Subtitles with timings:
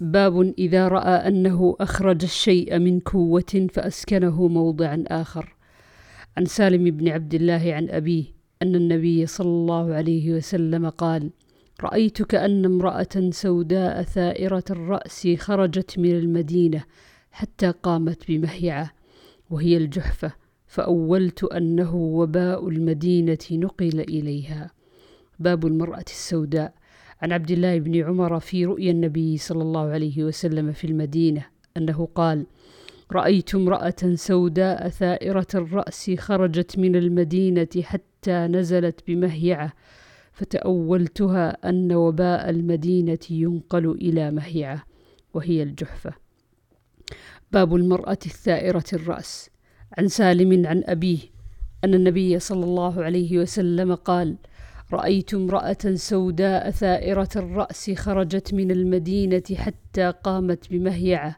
[0.00, 5.56] باب إذا رأى أنه أخرج الشيء من كوة فأسكنه موضعا آخر.
[6.36, 8.24] عن سالم بن عبد الله عن أبيه
[8.62, 11.30] أن النبي صلى الله عليه وسلم قال
[11.80, 16.84] رأيت كأن امرأة سوداء ثائرة الرأس خرجت من المدينة
[17.30, 18.90] حتى قامت بمهيعة
[19.50, 20.32] وهي الجحفة
[20.66, 24.70] فأولت أنه وباء المدينة نقل إليها.
[25.38, 26.74] باب المرأة السوداء.
[27.22, 32.08] عن عبد الله بن عمر في رؤيا النبي صلى الله عليه وسلم في المدينة أنه
[32.14, 32.46] قال
[33.12, 39.72] رأيت امرأة سوداء ثائرة الرأس خرجت من المدينة حتى نزلت بمهيعة
[40.32, 44.84] فتأولتها أن وباء المدينة ينقل إلى مهيعة
[45.34, 46.12] وهي الجحفة.
[47.52, 49.50] باب المرأة الثائرة الرأس.
[49.98, 51.18] عن سالم عن أبيه
[51.84, 54.36] أن النبي صلى الله عليه وسلم قال
[54.92, 61.36] رأيت امرأة سوداء ثائرة الرأس خرجت من المدينة حتى قامت بمهيعة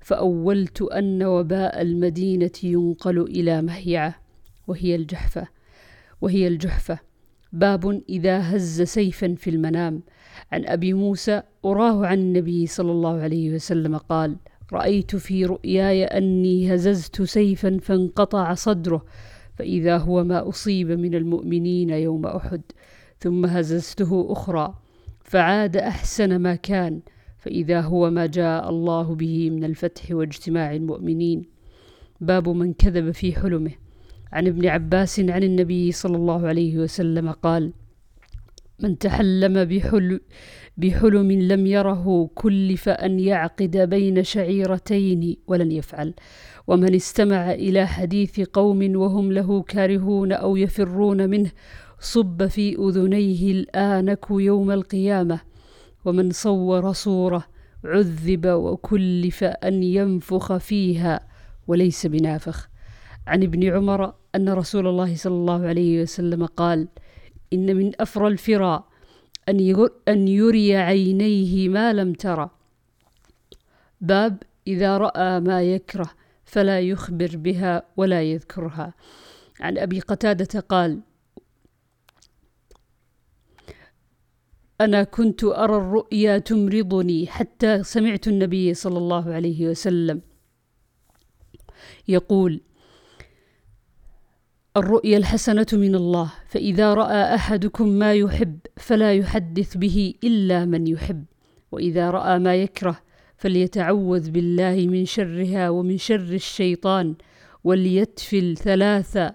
[0.00, 4.14] فأولت أن وباء المدينة ينقل إلى مهيعة
[4.66, 5.48] وهي الجحفة
[6.20, 6.98] وهي الجحفة.
[7.52, 10.02] باب إذا هز سيفا في المنام.
[10.52, 14.36] عن أبي موسى أراه عن النبي صلى الله عليه وسلم قال
[14.72, 19.04] رأيت في رؤياي أني هززت سيفا فانقطع صدره
[19.56, 22.62] فإذا هو ما أصيب من المؤمنين يوم أحد
[23.18, 24.74] ثم هززته أخرى
[25.24, 27.00] فعاد أحسن ما كان
[27.38, 31.44] فإذا هو ما جاء الله به من الفتح واجتماع المؤمنين.
[32.20, 33.70] باب من كذب في حلمه.
[34.32, 37.72] عن ابن عباس عن النبي صلى الله عليه وسلم قال
[38.78, 40.20] من تحلم بحل
[40.76, 46.14] بحلم لم يره كلف أن يعقد بين شعيرتين ولن يفعل.
[46.66, 51.50] ومن استمع إلى حديث قوم وهم له كارهون أو يفرون منه
[52.00, 55.40] صب في أذنيه الآنك يوم القيامة.
[56.04, 57.44] ومن صور صورة
[57.84, 61.20] عذب وكلف أن ينفخ فيها
[61.66, 62.68] وليس بنافخ.
[63.26, 66.88] عن ابن عمر أن رسول الله صلى الله عليه وسلم قال
[67.52, 68.88] إن من أفرى الفرا
[70.08, 72.50] أن يري عينيه ما لم ترى.
[74.00, 76.10] باب إذا رأى ما يكره
[76.44, 78.94] فلا يخبر بها ولا يذكرها.
[79.60, 81.00] عن أبي قتادة قال
[84.80, 90.22] أنا كنت أرى الرؤيا تمرضني حتى سمعت النبي صلى الله عليه وسلم
[92.08, 92.60] يقول
[94.76, 101.24] الرؤيا الحسنة من الله فإذا رأى أحدكم ما يحب فلا يحدث به إلا من يحب
[101.72, 103.00] وإذا رأى ما يكره
[103.36, 107.14] فليتعوذ بالله من شرها ومن شر الشيطان
[107.64, 109.32] وليتفل ثلاثا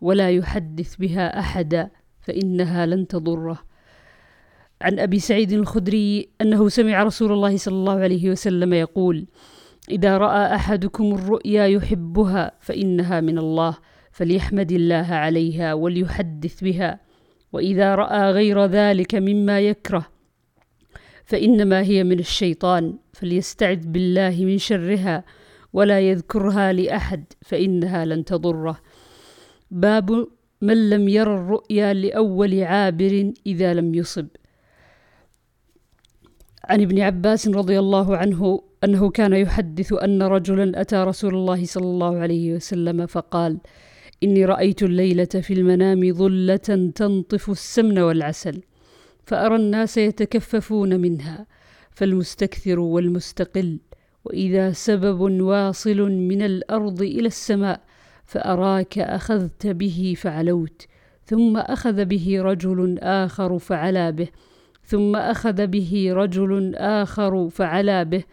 [0.00, 1.90] ولا يحدث بها أحدا
[2.20, 3.58] فإنها لن تضره.
[4.82, 9.26] عن أبي سعيد الخدري أنه سمع رسول الله صلى الله عليه وسلم يقول
[9.90, 13.76] إذا رأى أحدكم الرؤيا يحبها فإنها من الله
[14.14, 17.00] فليحمد الله عليها وليحدث بها.
[17.52, 20.06] وإذا رأى غير ذلك مما يكره
[21.24, 25.24] فإنما هي من الشيطان فليستعذ بالله من شرها
[25.72, 28.78] ولا يذكرها لأحد فإنها لن تضره.
[29.70, 30.26] باب
[30.62, 34.26] من لم ير الرؤيا لأول عابر إذا لم يصب.
[36.64, 41.86] عن ابن عباس رضي الله عنه أنه كان يحدث أن رجلا أتى رسول الله صلى
[41.86, 43.58] الله عليه وسلم فقال
[44.24, 48.62] إني رأيت الليلة في المنام ظلة تنطف السمن والعسل
[49.26, 51.46] فأرى الناس يتكففون منها
[51.90, 53.78] فالمستكثر والمستقل
[54.24, 57.80] وإذا سبب واصل من الأرض إلى السماء
[58.26, 60.86] فأراك أخذت به فعلوت
[61.26, 64.28] ثم أخذ به رجل آخر فعلا به
[64.86, 68.24] ثم أخذ به رجل آخر فعلا به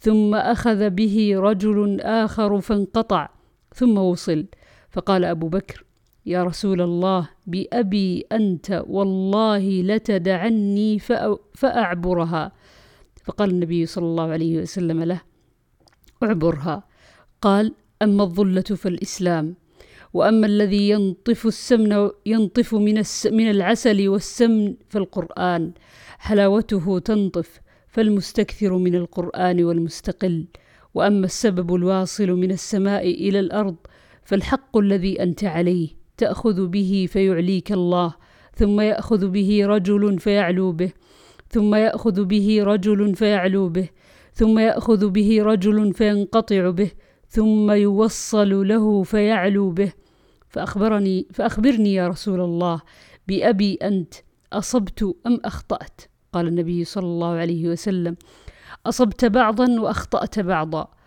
[0.00, 3.28] ثم أخذ به رجل آخر فانقطع
[3.74, 4.46] ثم وصل.
[4.90, 5.84] فقال أبو بكر
[6.26, 10.98] يا رسول الله بأبي أنت والله لتدعني
[11.54, 12.52] فأعبرها.
[13.24, 15.20] فقال النبي صلى الله عليه وسلم له
[16.22, 16.82] أعبرها.
[17.42, 19.54] قال أما الظلة فالإسلام
[20.14, 25.72] وأما الذي ينطف السمن ينطف من, من العسل والسمن فالقرآن
[26.18, 30.46] حلاوته تنطف فالمستكثر من القرآن والمستقل
[30.94, 33.76] وأما السبب الواصل من السماء إلى الأرض
[34.28, 38.14] فالحق الذي أنت عليه تأخذ به فيعليك الله
[38.54, 40.92] ثم يأخذ به رجل فيعلو به
[41.50, 43.88] ثم يأخذ به رجل فيعلو به
[44.32, 46.90] ثم يأخذ به رجل فينقطع به
[47.28, 49.92] ثم يوصل له فيعلو به.
[50.48, 52.80] فأخبرني فأخبرني يا رسول الله
[53.28, 54.14] بأبي أنت
[54.52, 56.00] أصبت أم أخطأت؟
[56.32, 58.16] قال النبي صلى الله عليه وسلم
[58.86, 60.97] أصبت بعضا وأخطأت بعضا.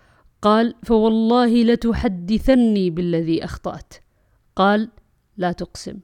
[0.41, 3.93] قال فوالله لتحدثني بالذي أخطأت.
[4.55, 4.89] قال
[5.38, 5.99] لا تقسم.